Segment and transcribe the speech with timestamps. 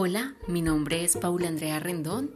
[0.00, 2.30] Hola, mi nombre es Paula Andrea Rendón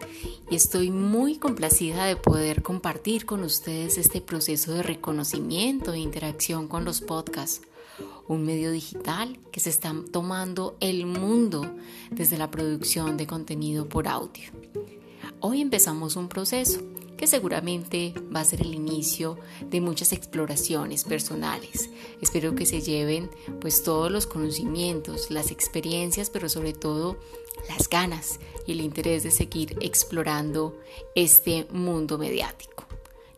[0.50, 6.66] y estoy muy complacida de poder compartir con ustedes este proceso de reconocimiento e interacción
[6.66, 7.62] con los podcasts,
[8.26, 11.76] un medio digital que se está tomando el mundo
[12.10, 14.50] desde la producción de contenido por audio.
[15.38, 16.80] Hoy empezamos un proceso
[17.22, 19.38] que seguramente va a ser el inicio
[19.70, 21.88] de muchas exploraciones personales.
[22.20, 27.16] Espero que se lleven pues todos los conocimientos, las experiencias, pero sobre todo
[27.68, 30.76] las ganas y el interés de seguir explorando
[31.14, 32.86] este mundo mediático.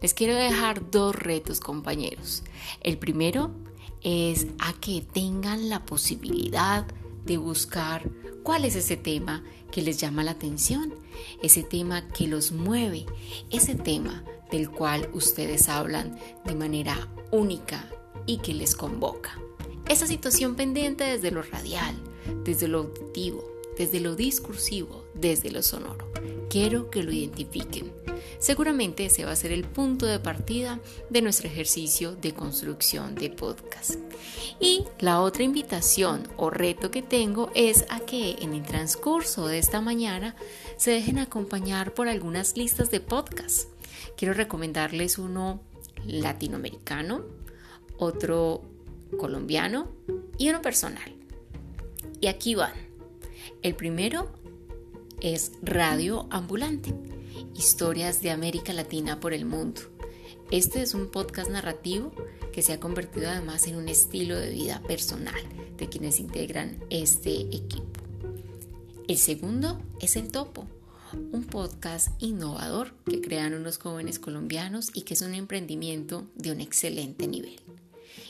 [0.00, 2.42] Les quiero dejar dos retos compañeros.
[2.80, 3.50] El primero
[4.00, 6.86] es a que tengan la posibilidad
[7.26, 8.08] de buscar
[8.44, 10.94] cuál es ese tema que les llama la atención,
[11.42, 13.06] ese tema que los mueve,
[13.50, 14.22] ese tema
[14.52, 17.90] del cual ustedes hablan de manera única
[18.26, 19.36] y que les convoca.
[19.88, 21.96] Esa situación pendiente desde lo radial,
[22.44, 26.10] desde lo auditivo, desde lo discursivo, desde lo sonoro.
[26.48, 27.92] Quiero que lo identifiquen.
[28.38, 30.80] Seguramente ese va a ser el punto de partida
[31.10, 33.96] de nuestro ejercicio de construcción de podcast.
[34.60, 39.58] Y la otra invitación o reto que tengo es a que en el transcurso de
[39.58, 40.36] esta mañana
[40.76, 43.68] se dejen acompañar por algunas listas de podcast.
[44.16, 45.60] Quiero recomendarles uno
[46.06, 47.24] latinoamericano,
[47.96, 48.62] otro
[49.16, 49.88] colombiano
[50.38, 51.14] y uno personal.
[52.20, 52.83] Y aquí van.
[53.62, 54.30] El primero
[55.20, 56.94] es Radio Ambulante,
[57.54, 59.80] historias de América Latina por el mundo.
[60.50, 62.12] Este es un podcast narrativo
[62.52, 65.42] que se ha convertido además en un estilo de vida personal
[65.76, 68.00] de quienes integran este equipo.
[69.08, 70.66] El segundo es El Topo,
[71.32, 76.60] un podcast innovador que crean unos jóvenes colombianos y que es un emprendimiento de un
[76.60, 77.63] excelente nivel.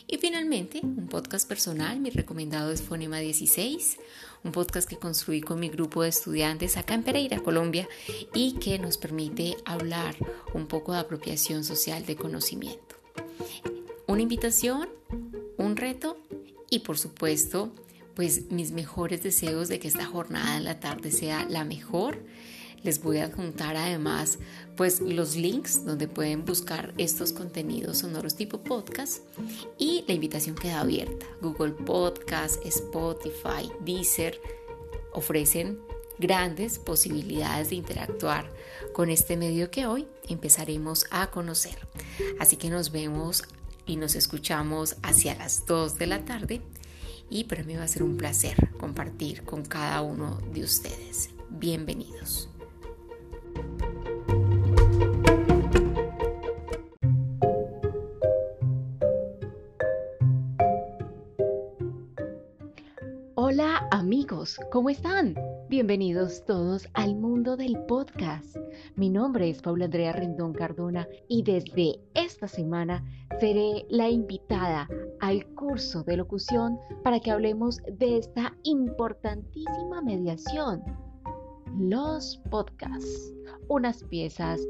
[0.06, 3.96] Y finalmente, un podcast personal, mi recomendado es Fonema 16,
[4.44, 7.88] un podcast que construí con mi grupo de estudiantes acá en Pereira, Colombia,
[8.34, 10.14] y que nos permite hablar
[10.52, 12.96] un poco de apropiación social de conocimiento.
[14.06, 14.90] Una invitación,
[15.56, 16.18] un reto
[16.68, 17.72] y por supuesto,
[18.14, 22.18] pues mis mejores deseos de que esta jornada en la tarde sea la mejor
[22.84, 24.38] les voy a adjuntar además
[24.76, 29.22] pues los links donde pueden buscar estos contenidos sonoros tipo podcast
[29.78, 31.26] y la invitación queda abierta.
[31.40, 34.40] Google Podcast, Spotify, Deezer
[35.12, 35.78] ofrecen
[36.18, 38.50] grandes posibilidades de interactuar
[38.92, 41.76] con este medio que hoy empezaremos a conocer.
[42.38, 43.44] Así que nos vemos
[43.86, 46.60] y nos escuchamos hacia las 2 de la tarde
[47.30, 51.30] y para mí va a ser un placer compartir con cada uno de ustedes.
[51.50, 52.48] Bienvenidos.
[63.56, 65.36] Hola amigos, ¿cómo están?
[65.68, 68.56] Bienvenidos todos al mundo del podcast.
[68.96, 73.04] Mi nombre es Paula Andrea Rendón Cardona y desde esta semana
[73.38, 74.88] seré la invitada
[75.20, 80.82] al curso de locución para que hablemos de esta importantísima mediación
[81.78, 83.32] los podcasts,
[83.68, 84.60] unas piezas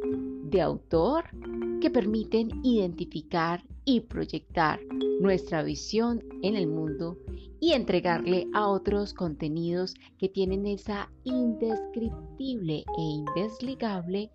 [0.50, 1.24] de autor
[1.80, 4.78] que permiten identificar y proyectar
[5.20, 7.16] nuestra visión en el mundo
[7.64, 14.30] y entregarle a otros contenidos que tienen esa indescriptible e indesligable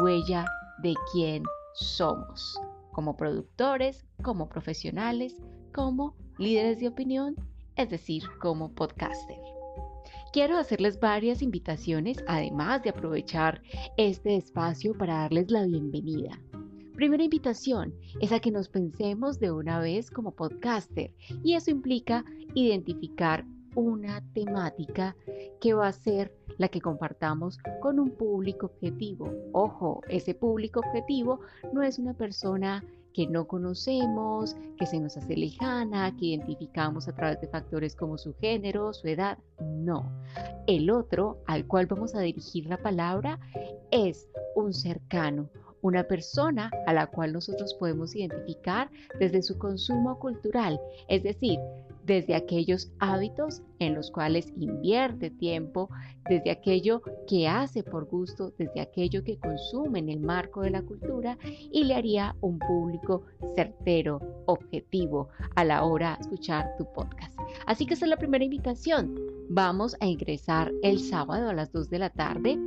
[0.00, 0.46] huella
[0.78, 1.42] de quién
[1.74, 2.58] somos,
[2.92, 5.36] como productores, como profesionales,
[5.74, 7.36] como líderes de opinión,
[7.76, 9.36] es decir, como podcaster.
[10.32, 13.60] Quiero hacerles varias invitaciones, además de aprovechar
[13.98, 16.40] este espacio para darles la bienvenida.
[16.94, 21.12] Primera invitación es a que nos pensemos de una vez como podcaster
[21.42, 22.24] y eso implica
[22.54, 23.44] identificar
[23.74, 25.16] una temática
[25.60, 29.28] que va a ser la que compartamos con un público objetivo.
[29.52, 31.40] Ojo, ese público objetivo
[31.72, 37.14] no es una persona que no conocemos, que se nos hace lejana, que identificamos a
[37.14, 39.38] través de factores como su género, su edad.
[39.60, 40.12] No.
[40.66, 43.38] El otro al cual vamos a dirigir la palabra
[43.90, 45.48] es un cercano,
[45.84, 48.90] una persona a la cual nosotros podemos identificar
[49.20, 51.58] desde su consumo cultural, es decir,
[52.06, 55.90] desde aquellos hábitos en los cuales invierte tiempo,
[56.28, 60.82] desde aquello que hace por gusto, desde aquello que consume en el marco de la
[60.82, 61.36] cultura
[61.70, 67.38] y le haría un público certero, objetivo a la hora de escuchar tu podcast.
[67.66, 69.18] Así que esa es la primera invitación.
[69.50, 72.58] Vamos a ingresar el sábado a las 2 de la tarde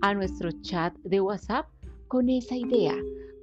[0.00, 1.66] a nuestro chat de WhatsApp
[2.08, 2.94] con esa idea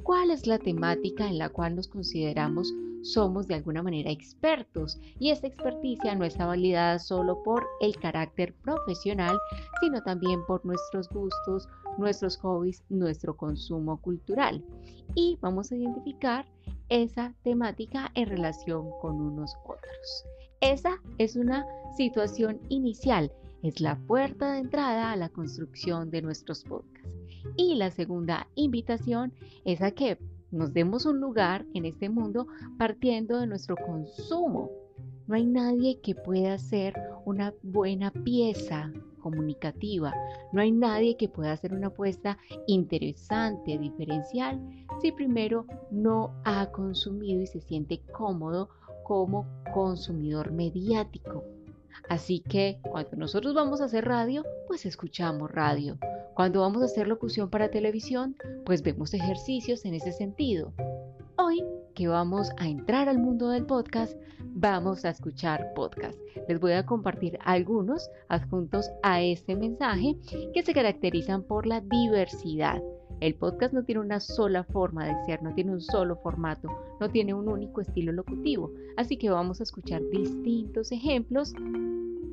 [0.03, 5.31] cuál es la temática en la cual nos consideramos somos de alguna manera expertos y
[5.31, 9.39] esta experticia no está validada solo por el carácter profesional,
[9.81, 11.67] sino también por nuestros gustos,
[11.97, 14.63] nuestros hobbies, nuestro consumo cultural.
[15.15, 16.45] Y vamos a identificar
[16.89, 20.25] esa temática en relación con unos otros.
[20.61, 21.65] Esa es una
[21.97, 23.31] situación inicial,
[23.63, 27.00] es la puerta de entrada a la construcción de nuestros podcasts.
[27.55, 29.33] Y la segunda invitación
[29.65, 30.17] es a que
[30.51, 32.47] nos demos un lugar en este mundo
[32.77, 34.69] partiendo de nuestro consumo.
[35.27, 36.93] No hay nadie que pueda hacer
[37.25, 38.91] una buena pieza
[39.21, 40.13] comunicativa.
[40.51, 44.59] No hay nadie que pueda hacer una apuesta interesante, diferencial,
[44.99, 48.69] si primero no ha consumido y se siente cómodo
[49.03, 51.45] como consumidor mediático.
[52.09, 55.97] Así que cuando nosotros vamos a hacer radio, pues escuchamos radio.
[56.35, 58.35] Cuando vamos a hacer locución para televisión,
[58.65, 60.73] pues vemos ejercicios en ese sentido.
[61.37, 61.63] Hoy
[61.93, 66.17] que vamos a entrar al mundo del podcast, vamos a escuchar podcast.
[66.47, 70.15] Les voy a compartir algunos adjuntos a este mensaje
[70.53, 72.81] que se caracterizan por la diversidad.
[73.19, 76.69] El podcast no tiene una sola forma de ser, no tiene un solo formato,
[76.99, 78.71] no tiene un único estilo locutivo.
[78.95, 81.53] Así que vamos a escuchar distintos ejemplos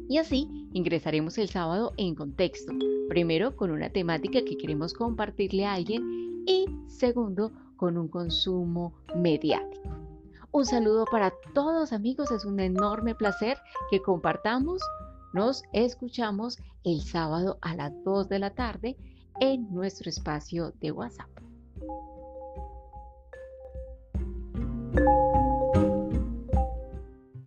[0.08, 2.72] y así ingresaremos el sábado en contexto.
[3.08, 9.88] Primero con una temática que queremos compartirle a alguien y segundo con un consumo mediático.
[10.50, 13.58] Un saludo para todos amigos, es un enorme placer
[13.90, 14.80] que compartamos.
[15.34, 18.96] Nos escuchamos el sábado a las 2 de la tarde
[19.40, 21.28] en nuestro espacio de WhatsApp.